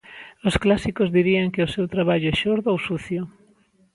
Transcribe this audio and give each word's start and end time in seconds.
Os 0.47 0.55
clásicos 0.63 1.13
dirían 1.17 1.51
que 1.53 1.65
o 1.65 1.71
seu 1.75 1.85
traballo 1.95 2.27
é 2.33 2.35
xordo 2.41 2.67
ou 2.73 2.79
sucio. 2.87 3.21